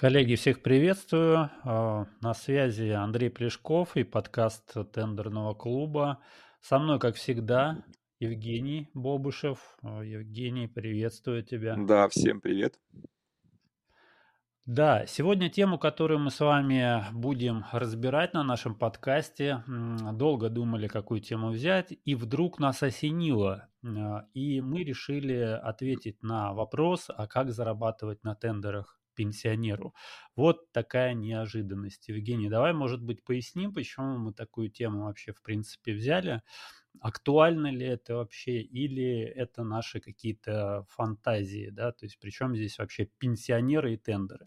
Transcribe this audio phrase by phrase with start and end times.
[0.00, 1.50] Коллеги, всех приветствую.
[1.62, 6.22] А, на связи Андрей Плешков и подкаст тендерного клуба.
[6.62, 7.84] Со мной, как всегда,
[8.18, 9.76] Евгений Бобышев.
[9.82, 11.76] А, Евгений, приветствую тебя.
[11.76, 12.80] Да, всем привет.
[14.64, 19.62] Да, сегодня тему, которую мы с вами будем разбирать на нашем подкасте,
[20.14, 23.68] долго думали, какую тему взять, и вдруг нас осенило.
[23.84, 29.94] А, и мы решили ответить на вопрос, а как зарабатывать на тендерах пенсионеру.
[30.34, 32.08] Вот такая неожиданность.
[32.08, 36.40] Евгений, давай, может быть, поясним, почему мы такую тему вообще, в принципе, взяли.
[37.00, 41.92] Актуально ли это вообще, или это наши какие-то фантазии, да?
[41.92, 44.46] То есть, причем здесь вообще пенсионеры и тендеры?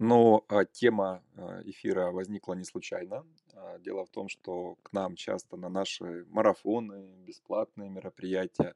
[0.00, 3.24] Но а, тема а, эфира возникла не случайно.
[3.54, 8.74] А, дело в том, что к нам часто на наши марафоны, бесплатные мероприятия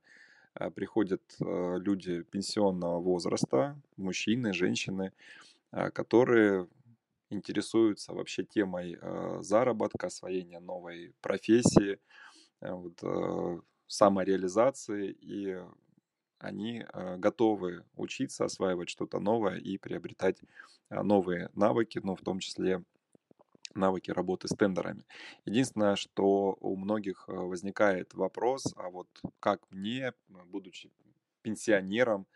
[0.74, 5.12] приходят а, люди пенсионного возраста, мужчины, женщины,
[5.72, 6.68] а, которые
[7.30, 8.98] интересуются вообще темой
[9.42, 11.98] заработка, освоения новой профессии,
[12.60, 13.02] вот,
[13.88, 15.58] самореализации, и
[16.38, 16.84] они
[17.18, 20.38] готовы учиться, осваивать что-то новое и приобретать
[20.90, 22.84] новые навыки, ну, в том числе
[23.76, 25.04] навыки работы с тендерами.
[25.44, 29.08] Единственное, что у многих э, возникает вопрос, а вот
[29.40, 30.12] как мне,
[30.46, 30.90] будучи
[31.42, 32.26] пенсионером,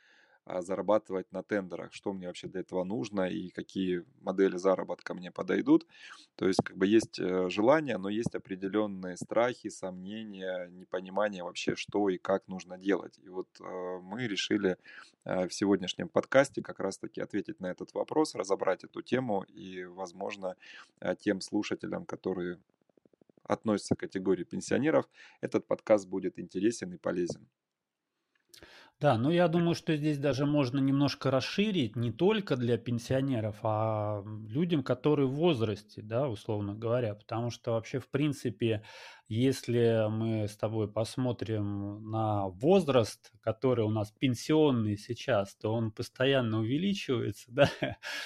[0.61, 5.87] зарабатывать на тендерах, что мне вообще для этого нужно и какие модели заработка мне подойдут.
[6.37, 12.09] То есть как бы есть э, желание, но есть определенные страхи, сомнения, непонимание вообще, что
[12.09, 13.19] и как нужно делать.
[13.23, 14.77] И вот э, мы решили
[15.25, 20.57] э, в сегодняшнем подкасте как раз-таки ответить на этот вопрос, разобрать эту тему и, возможно,
[21.19, 22.59] тем слушателям, которые
[23.45, 25.09] относятся к категории пенсионеров,
[25.41, 27.47] этот подкаст будет интересен и полезен.
[29.01, 34.23] Да, ну я думаю, что здесь даже можно немножко расширить не только для пенсионеров, а
[34.47, 38.83] людям, которые в возрасте, да, условно говоря, потому что вообще, в принципе,
[39.31, 46.59] если мы с тобой посмотрим на возраст, который у нас пенсионный сейчас, то он постоянно
[46.59, 47.71] увеличивается, да,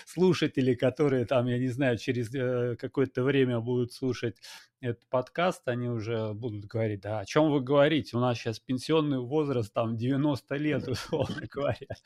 [0.06, 4.38] слушатели, которые там, я не знаю, через э, какое-то время будут слушать
[4.80, 9.18] этот подкаст, они уже будут говорить, да, о чем вы говорите, у нас сейчас пенсионный
[9.18, 11.98] возраст там 90 лет, условно говоря.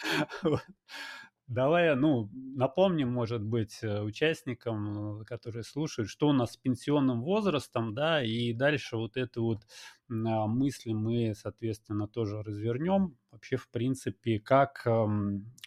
[1.48, 7.22] Давай, ну, напомним, может быть, э, участникам, э, которые слушают, что у нас с пенсионным
[7.22, 9.62] возрастом, да, и дальше вот эту вот
[10.10, 13.16] а, мысль мы, соответственно, тоже развернем.
[13.31, 14.87] Вообще, в принципе, как,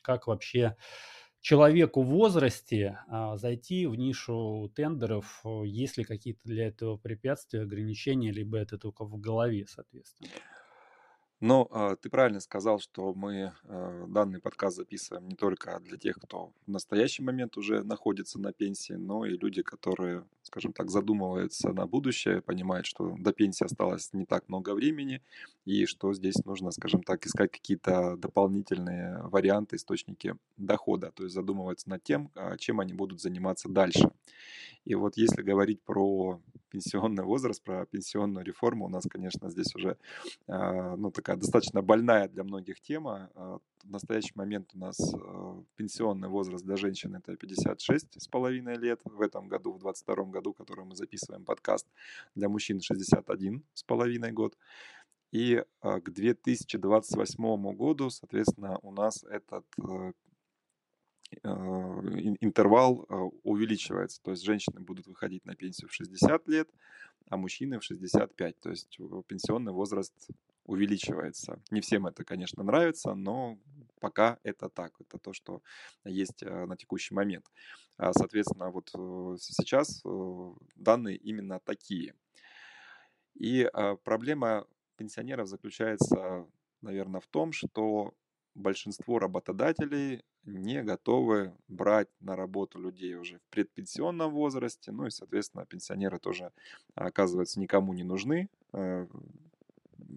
[0.03, 0.77] как вообще
[1.41, 7.61] человеку в возрасте а, зайти в нишу тендеров, э, есть ли какие-то для этого препятствия,
[7.61, 10.29] ограничения, либо это только в голове, соответственно?
[11.43, 16.17] Ну, а, ты правильно сказал, что мы а, данный подкаст записываем не только для тех,
[16.17, 21.73] кто в настоящий момент уже находится на пенсии, но и люди, которые, скажем так, задумываются
[21.73, 25.23] на будущее, понимают, что до пенсии осталось не так много времени,
[25.65, 31.89] и что здесь нужно, скажем так, искать какие-то дополнительные варианты, источники дохода, то есть задумываться
[31.89, 34.11] над тем, а, чем они будут заниматься дальше.
[34.85, 39.97] И вот если говорить про пенсионный возраст, про пенсионную реформу, у нас, конечно, здесь уже
[40.47, 43.29] ну, такая достаточно больная для многих тема.
[43.35, 48.77] А, в настоящий момент у нас а, пенсионный возраст для женщин это 56 с половиной
[48.77, 49.01] лет.
[49.03, 51.87] В этом году, в 22 году, который мы записываем подкаст,
[52.35, 54.57] для мужчин 61 с половиной год.
[55.31, 59.65] И а, к 2028 году, соответственно, у нас этот
[61.43, 63.07] интервал
[63.43, 64.21] увеличивается.
[64.21, 66.69] То есть женщины будут выходить на пенсию в 60 лет,
[67.29, 68.59] а мужчины в 65.
[68.59, 68.97] То есть
[69.27, 70.13] пенсионный возраст
[70.65, 71.61] увеличивается.
[71.71, 73.57] Не всем это, конечно, нравится, но
[73.99, 74.93] пока это так.
[74.99, 75.61] Это то, что
[76.05, 77.45] есть э, на текущий момент.
[77.97, 82.15] А, соответственно, вот э, сейчас э, данные именно такие.
[83.35, 84.65] И а, проблема
[84.97, 86.45] пенсионеров заключается,
[86.81, 88.13] наверное, в том, что
[88.55, 95.65] большинство работодателей не готовы брать на работу людей уже в предпенсионном возрасте, ну и, соответственно,
[95.65, 96.51] пенсионеры тоже,
[96.95, 98.49] оказывается, никому не нужны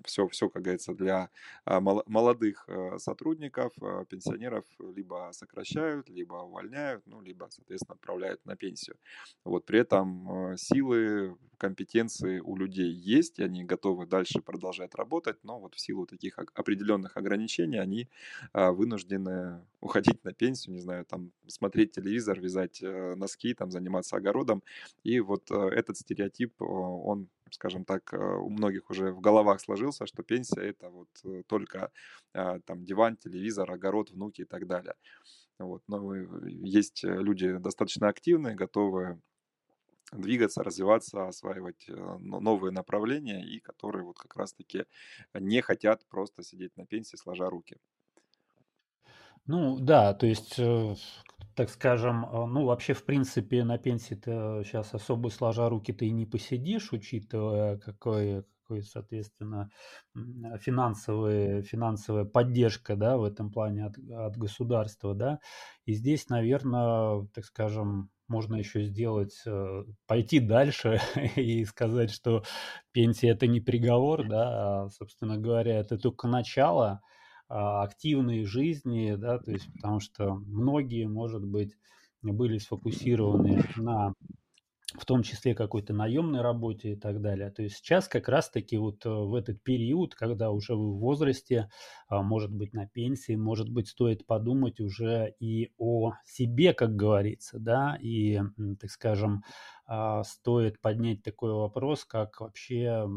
[0.04, 1.30] все, все, как говорится, для
[1.64, 4.64] а, молодых э, сотрудников, э, пенсионеров
[4.96, 8.96] либо сокращают, либо увольняют, ну, либо, соответственно, отправляют на пенсию.
[9.44, 15.38] Вот при этом э, силы, компетенции у людей есть, и они готовы дальше продолжать работать,
[15.44, 18.08] но вот в силу таких определенных ограничений они
[18.52, 24.62] а, вынуждены уходить на пенсию, не знаю, там смотреть телевизор, вязать носки, там заниматься огородом.
[25.04, 30.22] И вот этот стереотип, он скажем так, э, у многих уже в головах сложился, что
[30.22, 31.90] пенсия это вот э, только
[32.34, 34.94] а, там диван, телевизор, огород, внуки и так далее.
[35.58, 35.82] Вот.
[35.88, 39.20] Но есть люди достаточно активные, готовые
[40.12, 44.84] двигаться, развиваться, осваивать новые направления и которые вот как раз-таки
[45.34, 47.78] не хотят просто сидеть на пенсии, сложа руки.
[49.46, 50.94] Ну да, то есть, э,
[51.54, 54.30] так скажем, э, ну вообще в принципе на пенсии ты
[54.64, 59.70] сейчас особо сложа руки ты и не посидишь, учитывая какой, какой соответственно,
[60.60, 65.38] финансовые, финансовая поддержка, да, в этом плане от, от государства, да.
[65.86, 71.00] И здесь, наверное, так скажем, можно еще сделать, э, пойти дальше
[71.36, 72.42] и сказать, что
[72.92, 77.00] пенсия это не приговор, да, а, собственно говоря, это только начало,
[77.48, 81.76] активной жизни, да, то есть потому что многие, может быть,
[82.22, 84.14] были сфокусированы на
[84.96, 87.50] в том числе какой-то наемной работе и так далее.
[87.50, 91.68] То есть сейчас как раз-таки вот э, в этот период, когда уже вы в возрасте,
[92.08, 97.58] а, может быть, на пенсии, может быть, стоит подумать уже и о себе, как говорится,
[97.58, 98.40] да, и,
[98.80, 99.42] так скажем,
[99.86, 103.08] а, стоит поднять такой вопрос, как вообще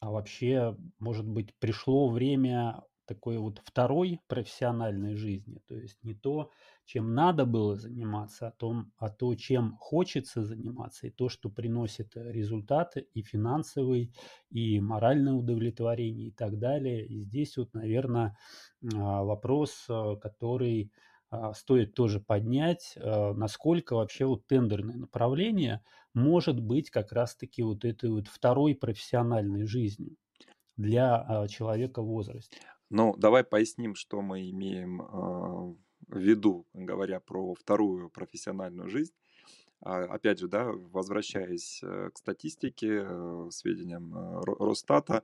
[0.00, 6.50] а вообще, может быть, пришло время такой вот второй профессиональной жизни, то есть не то,
[6.84, 12.12] чем надо было заниматься, а, том, а то, чем хочется заниматься, и то, что приносит
[12.16, 14.12] результаты и финансовый,
[14.50, 17.04] и моральное удовлетворение и так далее.
[17.06, 18.36] И здесь вот, наверное,
[18.94, 20.92] а, вопрос, а, который
[21.54, 25.82] стоит тоже поднять, насколько вообще вот тендерное направление
[26.14, 30.16] может быть как раз-таки вот этой вот второй профессиональной жизнью
[30.78, 32.60] для человека в возрасте.
[32.90, 35.74] Ну, давай поясним, что мы имеем а,
[36.08, 39.12] в виду, говоря про вторую профессиональную жизнь.
[39.80, 45.22] А, опять же, да, возвращаясь э, к статистике, э, сведениям э, Росстата,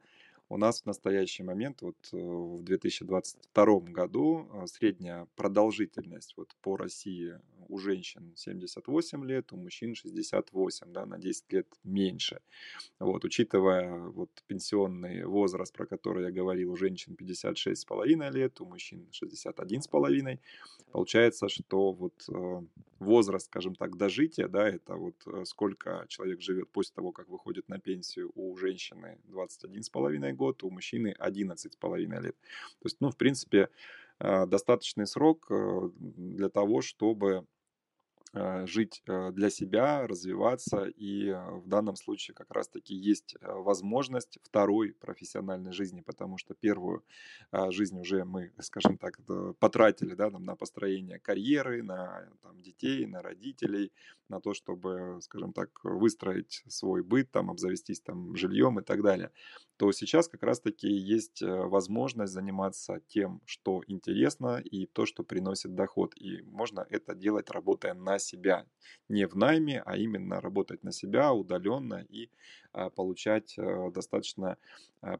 [0.48, 7.38] у нас в настоящий момент, вот в 2022 году, средняя продолжительность вот по России
[7.68, 12.40] у женщин 78 лет, у мужчин 68, да, на 10 лет меньше.
[12.98, 19.08] Вот, учитывая вот пенсионный возраст, про который я говорил, у женщин 56,5 лет, у мужчин
[19.12, 20.38] 61,5,
[20.92, 22.62] получается, что вот э,
[22.98, 27.68] возраст, скажем так, дожития, да, это вот э, сколько человек живет после того, как выходит
[27.68, 32.36] на пенсию у женщины 21,5 год, у мужчины 11,5 лет.
[32.80, 33.68] То есть, ну, в принципе,
[34.20, 35.50] э, достаточный срок
[35.98, 37.53] для того, чтобы Э,
[38.66, 44.92] жить э, для себя, развиваться, и э, в данном случае как раз-таки есть возможность второй
[44.92, 47.04] профессиональной жизни, потому что первую
[47.70, 49.20] жизнь уже мы, скажем так,
[49.58, 53.92] потратили да, там, на построение карьеры, на там, детей, на родителей,
[54.28, 59.30] на то, чтобы, скажем так, выстроить свой быт, там, обзавестись там, жильем и так далее,
[59.76, 66.14] то сейчас как раз-таки есть возможность заниматься тем, что интересно, и то, что приносит доход.
[66.16, 68.66] И можно это делать, работая на себя.
[69.08, 72.30] Не в найме, а именно работать на себя удаленно и
[72.72, 74.56] а, получать а, достаточно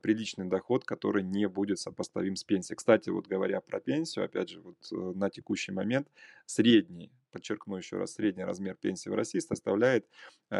[0.03, 2.77] приличный доход, который не будет сопоставим с пенсией.
[2.77, 6.09] Кстати, вот говоря про пенсию, опять же, вот э, на текущий момент
[6.47, 10.07] средний подчеркну еще раз, средний размер пенсии в России составляет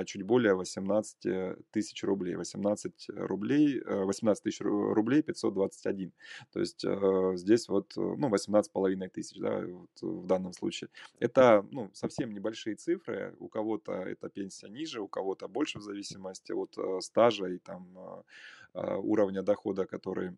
[0.07, 2.35] чуть более 18 тысяч рублей.
[2.35, 6.13] 18 рублей, 18 тысяч рублей 521.
[6.53, 10.91] То есть э, здесь вот, ну, 18 половиной тысяч, да, вот в данном случае.
[11.21, 13.37] Это, ну, совсем небольшие цифры.
[13.39, 17.89] У кого-то эта пенсия ниже, у кого-то больше в зависимости от э, стажа и там
[17.97, 18.23] э,
[18.75, 20.37] уровня дохода, который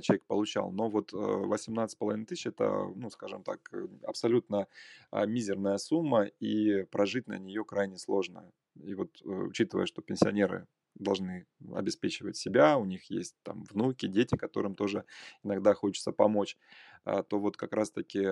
[0.00, 0.70] человек получал.
[0.70, 3.72] Но вот 18,5 тысяч это, ну, скажем так,
[4.04, 4.68] абсолютно
[5.10, 8.44] а, мизерная сумма, и прожить на нее крайне сложно.
[8.80, 14.74] И вот учитывая, что пенсионеры должны обеспечивать себя, у них есть там внуки, дети, которым
[14.74, 15.04] тоже
[15.42, 16.56] иногда хочется помочь,
[17.04, 18.24] а, то вот как раз-таки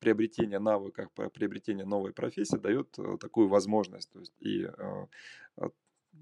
[0.00, 4.10] приобретение навыков, приобретение новой профессии дает э, такую возможность.
[4.12, 5.06] То есть и э,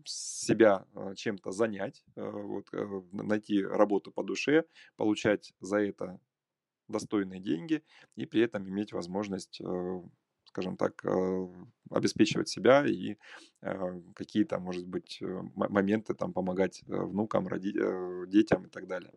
[0.05, 2.69] себя э, чем-то занять, вот,
[3.13, 4.65] найти работу по душе,
[4.97, 6.21] получать за это
[6.89, 7.83] достойные деньги
[8.17, 9.61] и при этом иметь возможность
[10.45, 11.05] скажем так,
[11.91, 13.17] обеспечивать себя и
[14.15, 15.19] какие-то, может быть,
[15.55, 19.13] моменты там помогать внукам, детям и так далее.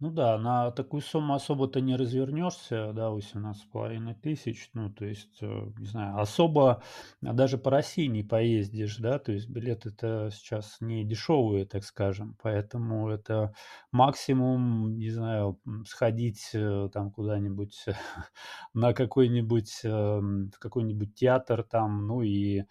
[0.00, 5.06] Ну да, на такую сумму особо-то не развернешься, да, восемнадцать с половиной тысяч, ну, то
[5.06, 5.46] есть, э,
[5.78, 6.82] не знаю, особо
[7.22, 13.08] даже по России не поездишь, да, то есть билеты-то сейчас не дешевые, так скажем, поэтому
[13.08, 13.54] это
[13.90, 17.86] максимум, не знаю, сходить э, там куда-нибудь
[18.74, 22.64] на какой-нибудь, эм, в какой-нибудь театр там, ну и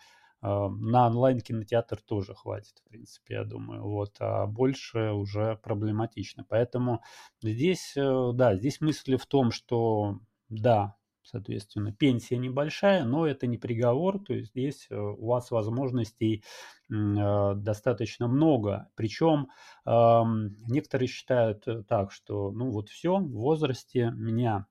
[0.47, 3.83] на онлайн-кинотеатр тоже хватит, в принципе, я думаю.
[3.83, 6.45] Вот, а больше уже проблематично.
[6.47, 7.01] Поэтому
[7.41, 13.57] здесь, э, да, здесь мысли в том, что да, соответственно, пенсия небольшая, но это не
[13.57, 16.43] приговор, то есть здесь э, у вас возможностей
[16.91, 18.89] э, достаточно много.
[18.95, 19.47] Причем
[19.87, 24.65] некоторые считают так, что ну вот все, в возрасте меня,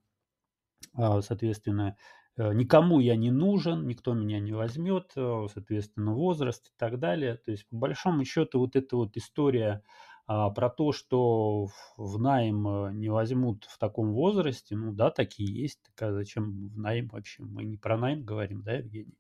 [0.97, 6.99] соответственно, Э, никому я не нужен, никто меня не возьмет, э, соответственно, возраст и так
[6.99, 7.37] далее.
[7.37, 9.83] То есть, по большому счету, вот эта вот история
[10.27, 15.53] а, про то, что в найм э, не возьмут в таком возрасте, ну да, такие
[15.63, 15.81] есть.
[15.97, 17.43] Так а зачем в найм вообще?
[17.45, 19.15] Мы не про найм говорим, да, Евгений?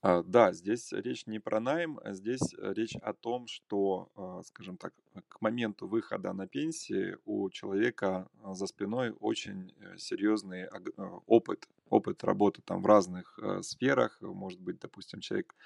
[0.00, 4.76] А, да, здесь речь не про найм, а здесь речь о том, что, а, скажем
[4.76, 4.94] так,
[5.28, 10.68] к моменту выхода на пенсии у человека за спиной очень э, серьезный
[11.26, 14.18] опыт, опыт работы там в разных э, сферах.
[14.20, 15.56] Может быть, допустим, человек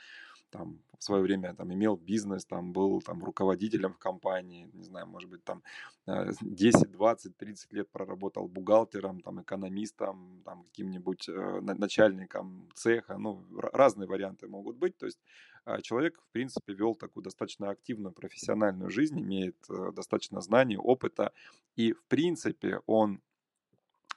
[0.52, 5.06] там в свое время там имел бизнес, там был там руководителем в компании, не знаю,
[5.06, 5.62] может быть, там
[6.06, 14.06] 10, 20, 30 лет проработал бухгалтером, там экономистом, там каким-нибудь э, начальником цеха, ну, разные
[14.06, 15.18] варианты могут быть, то есть
[15.64, 21.32] а, человек, в принципе, вел такую достаточно активную профессиональную жизнь, имеет э, достаточно знаний, опыта,
[21.76, 23.20] и, в принципе, он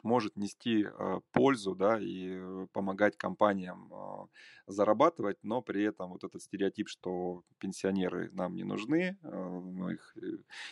[0.06, 4.28] может нести э, пользу, да, и э, помогать компаниям э,
[4.68, 10.16] зарабатывать, но при этом вот этот стереотип, что пенсионеры нам не нужны, мы их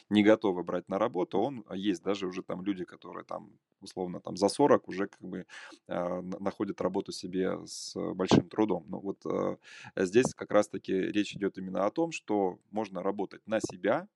[0.09, 2.03] не готовы брать на работу, он есть.
[2.03, 5.45] Даже уже там люди, которые там условно там за 40 уже как бы
[5.87, 8.85] находят работу себе с большим трудом.
[8.87, 9.23] Но вот
[9.95, 14.07] здесь как раз-таки речь идет именно о том, что можно работать на себя, а,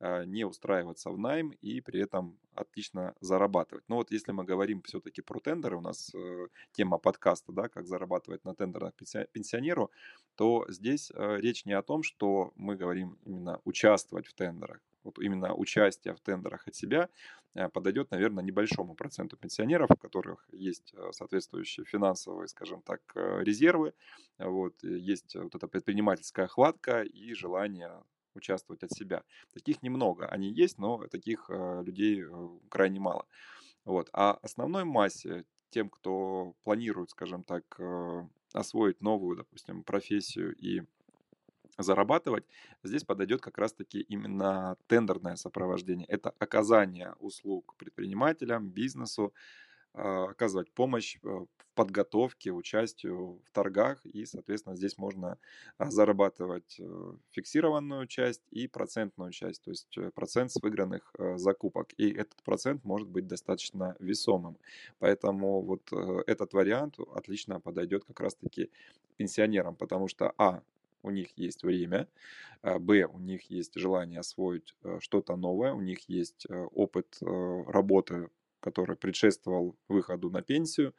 [0.00, 3.84] не устраиваться в найм и при этом отлично зарабатывать.
[3.88, 7.86] Но вот если мы говорим все-таки про тендеры, у нас э, тема подкаста, да, как
[7.86, 9.90] зарабатывать на тендерах пенсионеру,
[10.36, 14.80] то здесь э, речь не о том, что мы говорим именно участвовать в тендерах.
[15.02, 17.08] Вот именно участие в тендерах от себя
[17.54, 23.94] э, подойдет, наверное, небольшому проценту пенсионеров, у которых есть соответствующие финансовые, скажем так, резервы,
[24.38, 28.02] вот, есть вот эта предпринимательская хватка и желание
[28.34, 29.22] участвовать от себя.
[29.52, 30.26] Таких немного.
[30.26, 33.26] Они есть, но таких э, людей э, крайне мало.
[33.84, 34.08] Вот.
[34.12, 40.82] А основной массе, тем, кто планирует, скажем так, э, освоить новую, допустим, профессию и
[41.78, 42.44] зарабатывать,
[42.82, 46.06] здесь подойдет как раз-таки именно тендерное сопровождение.
[46.06, 49.32] Это оказание услуг предпринимателям, бизнесу,
[49.92, 55.38] оказывать помощь э, в подготовке, участию в торгах, и, соответственно, здесь можно
[55.78, 61.92] а, зарабатывать э, фиксированную часть и процентную часть, то есть э, процент с выигранных закупок,
[61.96, 64.58] и этот процент может быть достаточно весомым.
[64.98, 65.92] Поэтому вот
[66.26, 68.70] этот вариант отлично подойдет как раз-таки
[69.16, 70.62] пенсионерам, потому что, а,
[71.02, 72.08] у них есть время,
[72.62, 78.28] а, б, у них есть желание освоить что-то новое, у них есть опыт работы
[78.60, 80.94] который предшествовал выходу на пенсию.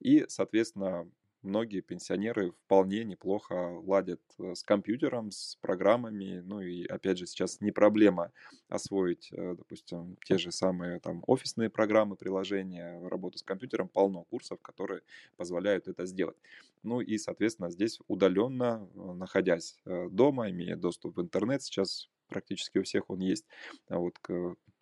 [0.00, 1.10] И, соответственно,
[1.42, 6.40] многие пенсионеры вполне неплохо ладят э, с компьютером, с программами.
[6.44, 8.32] Ну и, опять же, сейчас не проблема
[8.68, 13.88] освоить, э, допустим, те же самые там офисные программы, приложения, работу с компьютером.
[13.88, 15.02] Полно курсов, которые
[15.36, 16.36] позволяют это сделать.
[16.82, 22.82] Ну и, соответственно, здесь удаленно, э, находясь дома, имея доступ в интернет, сейчас практически у
[22.82, 23.46] всех он есть,
[23.88, 24.18] а вот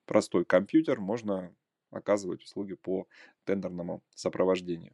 [0.04, 1.54] простой компьютер, можно
[1.90, 3.06] оказывать услуги по
[3.44, 4.92] тендерному сопровождению.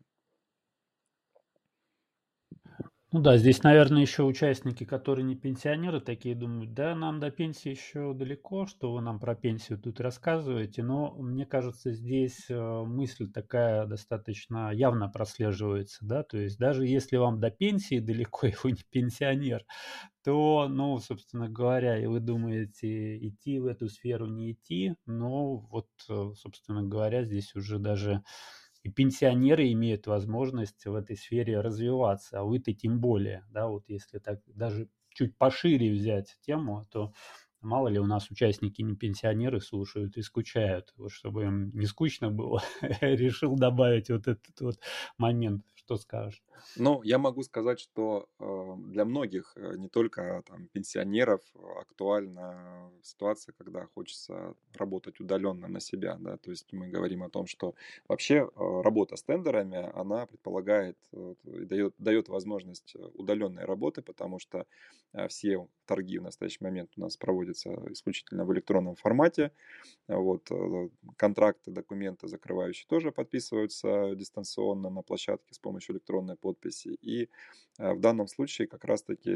[3.14, 7.68] Ну да, здесь, наверное, еще участники, которые не пенсионеры, такие думают, да, нам до пенсии
[7.68, 13.30] еще далеко, что вы нам про пенсию тут рассказываете, но мне кажется, здесь э, мысль
[13.30, 18.72] такая достаточно явно прослеживается, да, то есть даже если вам до пенсии далеко, и вы
[18.72, 19.66] не пенсионер,
[20.24, 25.88] то, ну, собственно говоря, и вы думаете, идти в эту сферу, не идти, но вот,
[26.08, 28.22] э, собственно говоря, здесь уже даже
[28.82, 34.18] и пенсионеры имеют возможность в этой сфере развиваться, а вы-то тем более, да, вот если
[34.18, 37.12] так даже чуть пошире взять тему, то
[37.60, 42.30] мало ли у нас участники не пенсионеры слушают и скучают, вот чтобы им не скучно
[42.30, 42.62] было,
[43.00, 44.80] решил добавить вот этот вот
[45.18, 45.64] момент.
[45.84, 46.42] Что скажешь?
[46.76, 51.42] Ну, я могу сказать, что э, для многих, э, не только там, пенсионеров,
[51.80, 56.16] актуальна ситуация, когда хочется работать удаленно на себя.
[56.18, 56.36] Да?
[56.38, 57.74] То есть мы говорим о том, что
[58.08, 64.66] вообще э, работа с тендерами, она предполагает и дает, дает возможность удаленной работы, потому что
[65.28, 69.52] все торги в настоящий момент у нас проводят находится исключительно в электронном формате.
[70.08, 76.98] Вот, э, контракты, документы закрывающие тоже подписываются дистанционно на площадке с помощью электронной подписи.
[77.00, 77.28] И
[77.78, 79.30] в данном случае как раз-таки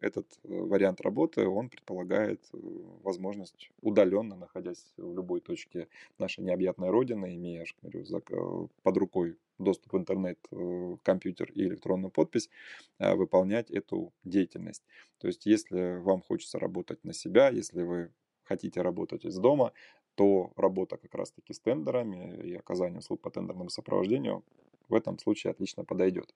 [0.00, 5.88] этот вариант работы, он предполагает возможность удаленно, находясь в любой точке
[6.18, 12.50] нашей необъятной родины, имея, говорю, под рукой доступ в интернет, э, компьютер и электронную подпись,
[12.98, 14.82] э, выполнять эту деятельность.
[15.18, 18.10] То есть, если вам хочется работать на себя, если вы
[18.42, 19.72] хотите работать из дома,
[20.14, 24.44] то работа как раз-таки с тендерами и оказание услуг по тендерному сопровождению
[24.88, 26.34] в этом случае отлично подойдет.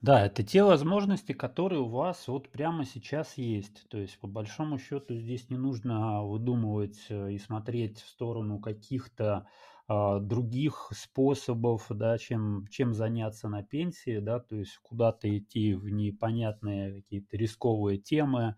[0.00, 3.88] Да, это те возможности, которые у вас вот прямо сейчас есть.
[3.88, 9.46] То есть, по большому счету, здесь не нужно выдумывать э, и смотреть в сторону каких-то
[9.88, 15.88] а, других способов, да, чем, чем заняться на пенсии, да, то есть куда-то идти в
[15.90, 18.56] непонятные какие-то рисковые темы,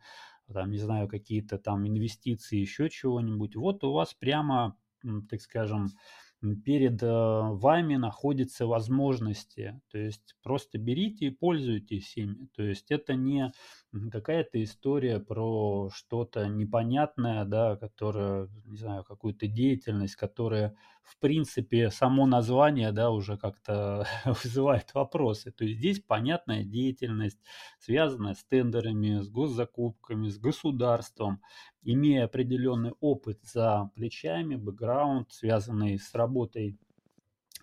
[0.53, 3.57] там, не знаю, какие-то там инвестиции, еще чего-нибудь.
[3.57, 4.77] Вот у вас прямо,
[5.29, 5.89] так скажем,
[6.65, 9.81] перед э, вами находятся возможности.
[9.91, 12.49] То есть просто берите и пользуйтесь ими.
[12.55, 13.53] То есть это не
[14.13, 22.27] какая-то история про что-то непонятное, да, которое, не знаю, какую-то деятельность, которая, в принципе, само
[22.27, 25.53] название, да, уже как-то вызывает вопросы.
[25.53, 27.39] То есть здесь понятная деятельность,
[27.79, 31.43] связанная с тендерами, с госзакупками, с государством,
[31.83, 36.79] имея определенный опыт за плечами, бэкграунд, связанный с работой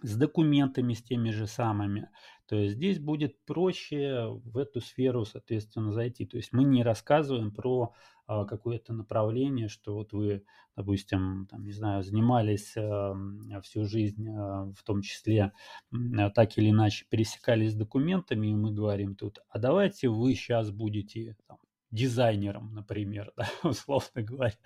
[0.03, 2.09] с документами, с теми же самыми.
[2.47, 6.25] То есть здесь будет проще в эту сферу, соответственно, зайти.
[6.25, 7.93] То есть мы не рассказываем про
[8.27, 10.43] а, какое-то направление, что вот вы,
[10.75, 13.15] допустим, там, не знаю, занимались а,
[13.63, 15.53] всю жизнь, а, в том числе
[15.91, 20.69] а, так или иначе пересекались с документами, и мы говорим тут, а давайте вы сейчас
[20.69, 21.57] будете там,
[21.93, 24.57] дизайнером, например, да, условно говоря.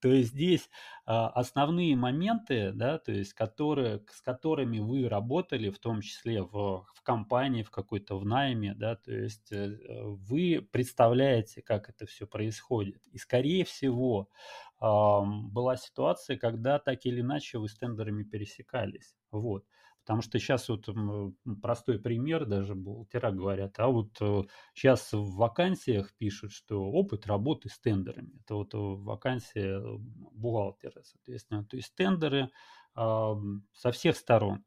[0.00, 0.70] То есть здесь
[1.04, 6.86] а, основные моменты, да, то есть которые, с которыми вы работали, в том числе в,
[6.94, 12.26] в компании, в какой-то в найме, да, то есть э, вы представляете, как это все
[12.26, 13.06] происходит.
[13.12, 14.28] И скорее всего
[14.80, 19.14] была ситуация, когда так или иначе вы с тендерами пересекались.
[19.30, 19.66] Вот.
[20.10, 20.88] Потому что сейчас вот
[21.62, 24.08] простой пример, даже бухгалтера говорят, а вот
[24.74, 28.40] сейчас э, в вакансиях пишут, что опыт работы с тендерами.
[28.40, 31.64] Это вот вакансия бухгалтера, соответственно.
[31.64, 32.50] То есть тендеры
[32.96, 33.34] э,
[33.72, 34.64] со всех сторон.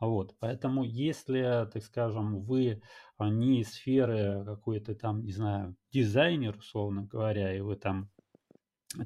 [0.00, 2.82] Вот, поэтому если, так скажем, вы
[3.20, 8.10] не из сферы какой-то там, не знаю, дизайнер, условно говоря, и вы там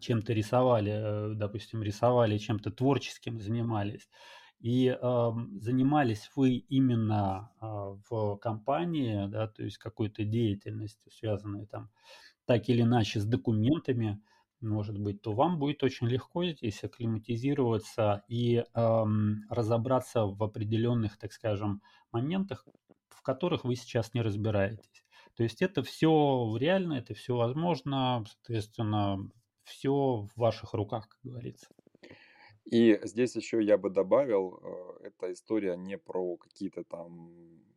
[0.00, 4.08] чем-то рисовали, э, допустим, рисовали, чем-то творческим занимались,
[4.64, 7.66] и э, занимались вы именно э,
[8.08, 11.90] в компании, да, то есть какой-то деятельностью, связанной там
[12.46, 14.22] так или иначе с документами,
[14.62, 19.04] может быть, то вам будет очень легко здесь акклиматизироваться и э,
[19.50, 22.66] разобраться в определенных, так скажем, моментах,
[23.10, 25.04] в которых вы сейчас не разбираетесь.
[25.36, 29.28] То есть это все реально, это все возможно, соответственно,
[29.64, 31.66] все в ваших руках, как говорится.
[32.64, 34.58] И здесь еще я бы добавил,
[35.02, 37.30] э, эта история не про какие-то там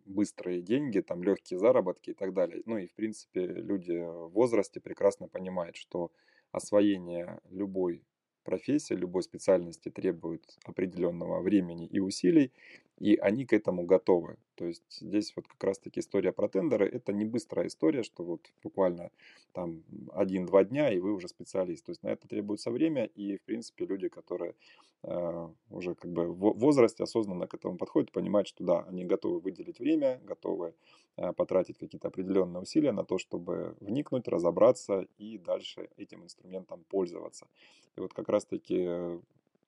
[0.06, 2.64] быстрые деньги, там легкие заработки и так далее.
[2.66, 6.12] Ну и в принципе люди в возрасте прекрасно понимают, что
[6.52, 8.04] освоение любой
[8.44, 12.54] профессии, любой специальности требует определенного времени и усилий,
[12.98, 14.38] и они к этому готовы.
[14.58, 18.42] То есть здесь вот как раз-таки история про тендеры, это не быстрая история, что вот
[18.64, 19.12] буквально
[19.54, 21.86] там один-два дня, и вы уже специалист.
[21.86, 24.56] То есть на это требуется время, и в принципе люди, которые
[25.04, 29.40] э, уже как бы в возрасте осознанно к этому подходят, понимают, что да, они готовы
[29.40, 30.74] выделить время, готовы
[31.18, 37.48] э, потратить какие-то определенные усилия на то, чтобы вникнуть, разобраться и дальше этим инструментом пользоваться.
[37.96, 39.20] И вот как раз-таки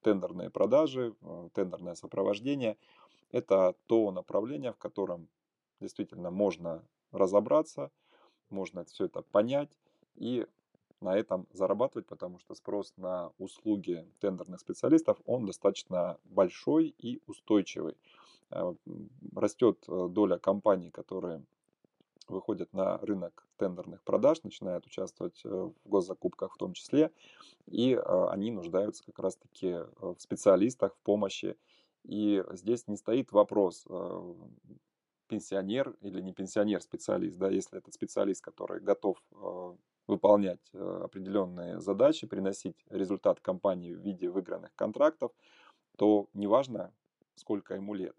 [0.02, 2.76] тендерные продажи, э, тендерное сопровождение–
[3.32, 5.28] это то направление, в котором
[5.80, 7.92] действительно можно разобраться,
[8.50, 9.70] можно все это понять
[10.16, 10.46] и
[11.02, 17.96] на этом зарабатывать, потому что спрос на услуги тендерных специалистов, он достаточно большой и устойчивый.
[18.52, 18.74] Э,
[19.36, 21.44] Растет э, доля компаний, которые
[22.28, 27.12] выходят на рынок тендерных продаж, начинают участвовать э, в госзакупках в том числе,
[27.66, 31.56] и они нуждаются как раз-таки в специалистах, в помощи
[32.04, 34.34] и здесь не стоит вопрос, э,
[35.28, 39.76] пенсионер или не пенсионер специалист, да, если это специалист, который готов э,
[40.08, 45.32] выполнять э, определенные задачи, приносить результат компании в виде выигранных контрактов,
[45.98, 46.92] то неважно,
[47.36, 48.16] сколько ему лет,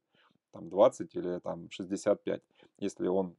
[0.53, 2.43] там 20 или там 65,
[2.79, 3.37] если он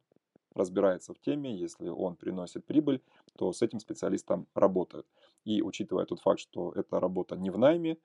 [0.53, 3.01] разбирается в теме, если он приносит прибыль,
[3.37, 5.07] то с этим специалистом работают.
[5.45, 7.97] И учитывая тот факт, что эта работа не в найме,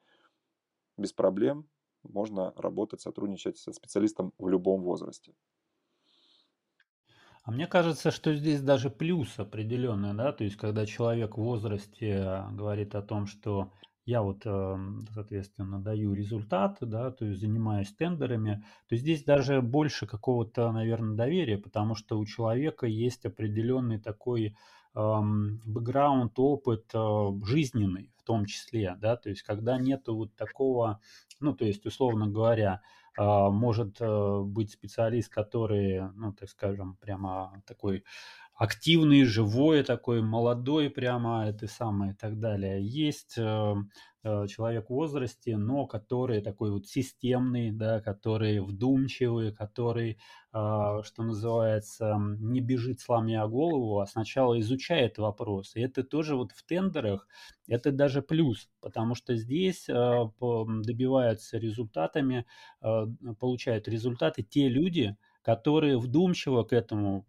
[0.96, 1.68] без проблем
[2.09, 5.35] можно работать, сотрудничать со специалистом в любом возрасте.
[7.45, 12.45] А мне кажется, что здесь даже плюс определенный, да, то есть когда человек в возрасте
[12.51, 13.73] говорит о том, что
[14.05, 20.07] я вот, эм, соответственно, даю результаты, да, то есть занимаюсь тендерами, то здесь даже больше
[20.07, 24.57] какого-то, наверное, доверия, потому что у человека есть определенный такой
[24.97, 31.01] бэкграунд, опыт э, жизненный в том числе, да, то есть когда нету вот такого,
[31.41, 32.81] ну, то есть, условно говоря,
[33.19, 38.05] э, может э, быть специалист, который, ну, так скажем, прямо такой
[38.55, 42.83] активный, живой такой, молодой прямо, это самое и так далее.
[42.83, 43.39] Есть
[44.49, 50.17] человек в возрасте, но который такой вот системный, да, который вдумчивый, который, э,
[50.53, 55.77] что называется, не бежит сломя голову, а сначала изучает вопрос.
[55.77, 57.29] И это тоже вот в тендерах,
[57.69, 59.93] это даже плюс, потому что здесь э,
[60.41, 62.47] добиваются результатами,
[62.83, 63.07] э,
[63.39, 67.25] получают результаты те люди, которые вдумчиво к этому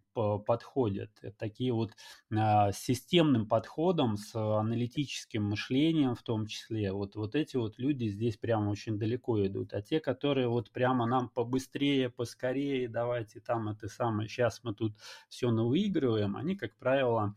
[0.45, 1.12] подходят.
[1.38, 1.93] Такие вот
[2.34, 6.91] а, с системным подходом, с аналитическим мышлением в том числе.
[6.91, 9.73] Вот, вот эти вот люди здесь прямо очень далеко идут.
[9.73, 14.93] А те, которые вот прямо нам побыстрее, поскорее, давайте там это самое, сейчас мы тут
[15.30, 17.36] все выигрываем, они, как правило,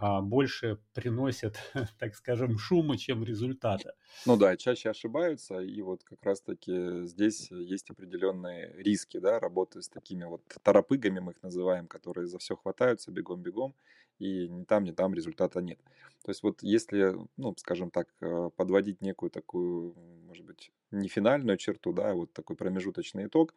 [0.00, 1.56] больше приносят,
[1.98, 3.94] так скажем, шума, чем результата.
[4.26, 9.88] Ну да, чаще ошибаются, и вот как раз-таки здесь есть определенные риски, да, работы с
[9.88, 13.74] такими вот торопыгами, мы их называем, которые за все хватаются бегом-бегом,
[14.18, 15.80] и ни там, ни там результата нет.
[16.24, 19.94] То есть вот если, ну, скажем так, э, подводить некую такую,
[20.26, 23.54] может быть, не финальную черту, да, а вот такой промежуточный итог,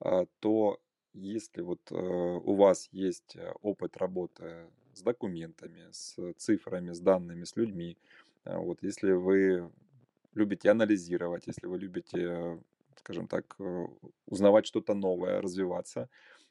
[0.00, 0.80] а, то
[1.12, 7.44] если вот э, у вас есть э, опыт работы с документами, с цифрами, с данными,
[7.44, 7.96] с людьми.
[8.44, 9.70] А, вот, если вы
[10.34, 12.58] любите анализировать, если вы любите,
[12.96, 13.86] скажем так, э,
[14.26, 16.08] узнавать что-то новое, развиваться,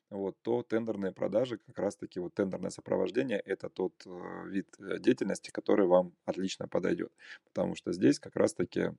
[0.10, 5.52] вот, то тендерные продажи, как раз-таки вот тендерное сопровождение, это тот э, вид э, деятельности,
[5.52, 7.12] который вам отлично подойдет.
[7.46, 8.92] Потому что здесь как раз-таки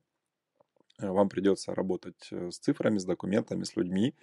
[0.99, 4.13] вам придется работать э, с цифрами, с документами, с людьми.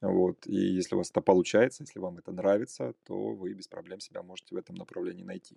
[0.00, 0.46] Вот.
[0.46, 4.22] И если у вас это получается, если вам это нравится, то вы без проблем себя
[4.22, 5.56] можете в этом направлении найти.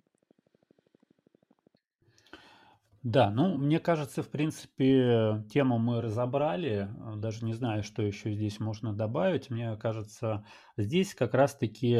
[3.02, 6.88] Да, ну, мне кажется, в принципе, тему мы разобрали.
[7.16, 9.48] Даже не знаю, что еще здесь можно добавить.
[9.48, 10.44] Мне кажется,
[10.76, 11.96] здесь как раз-таки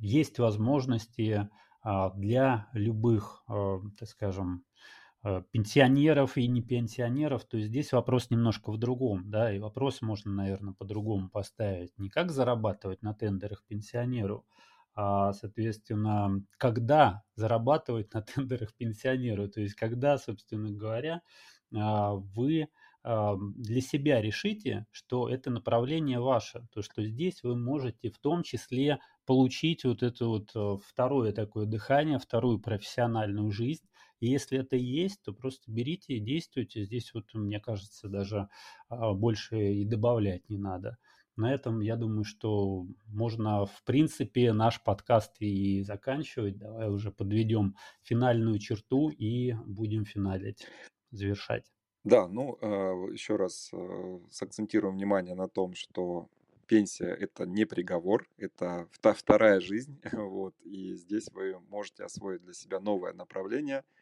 [0.00, 1.48] есть возможности
[1.82, 8.72] а, для любых, э, так скажем, Э, пенсионеров и не пенсионеров, то здесь вопрос немножко
[8.72, 11.96] в другом, да, и вопрос можно, наверное, по-другому поставить.
[11.98, 14.46] Не как зарабатывать на тендерах пенсионеру,
[14.94, 21.22] а, соответственно, когда зарабатывать на тендерах пенсионеру, то есть когда, собственно говоря,
[21.74, 22.68] а, вы
[23.02, 28.42] а, для себя решите, что это направление ваше, то что здесь вы можете в том
[28.42, 33.84] числе получить вот это вот э, второе такое дыхание, вторую профессиональную жизнь,
[34.20, 36.84] и если это есть, то просто берите и действуйте.
[36.84, 38.48] Здесь вот, мне кажется, даже
[38.88, 40.98] а, больше и добавлять не надо.
[41.36, 46.58] На этом, я думаю, что можно, в принципе, наш подкаст и заканчивать.
[46.58, 50.66] Давай уже подведем финальную черту и будем финалить,
[51.10, 51.64] завершать.
[52.04, 56.28] Да, ну, а, еще раз а, сакцентируем внимание на том, что
[56.66, 62.80] пенсия– это не приговор, это вторая жизнь, вот, и здесь вы можете освоить для себя
[62.80, 63.82] новое направление–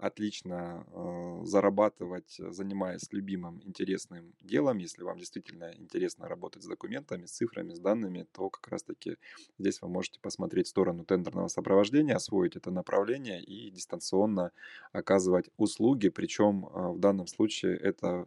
[0.00, 4.78] отлично э, зарабатывать, занимаясь любимым интересным делом.
[4.78, 9.16] Если вам действительно интересно работать с документами, с цифрами, с данными, то как раз-таки
[9.58, 14.52] здесь вы можете посмотреть в сторону тендерного сопровождения, освоить это направление и дистанционно
[14.92, 16.08] оказывать услуги.
[16.08, 18.26] Причем э, в данном случае это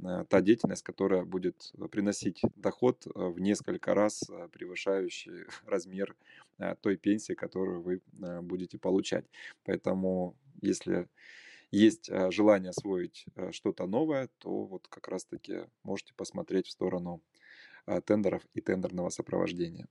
[0.00, 6.14] э, та деятельность, которая будет приносить доход э, в несколько раз э, превышающий размер
[6.80, 8.00] той пенсии, которую вы
[8.42, 9.24] будете получать.
[9.64, 11.08] Поэтому если
[11.70, 17.22] есть э, желание освоить э, что-то новое, то вот как раз-таки можете посмотреть в сторону
[17.86, 19.86] э, тендеров и тендерного сопровождения.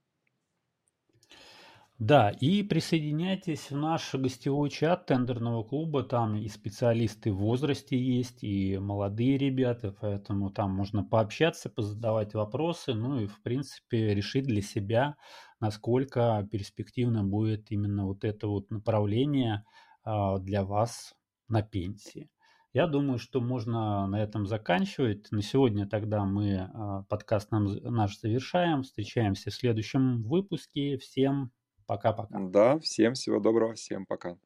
[1.98, 8.44] Да, и присоединяйтесь в наш гостевой чат тендерного клуба, там и специалисты в возрасте есть,
[8.44, 14.62] и молодые ребята, поэтому там можно пообщаться, позадавать вопросы, ну и в принципе решить для
[14.62, 15.16] себя,
[15.58, 19.64] насколько перспективно будет именно вот это вот направление
[20.40, 21.14] для вас
[21.48, 22.30] на пенсии.
[22.74, 25.30] Я думаю, что можно на этом заканчивать.
[25.30, 28.82] На сегодня тогда мы а, подкаст нам, наш завершаем.
[28.82, 30.98] Встречаемся в следующем выпуске.
[30.98, 31.50] Всем
[31.86, 32.38] пока-пока.
[32.38, 34.36] Да, всем всего доброго, всем пока.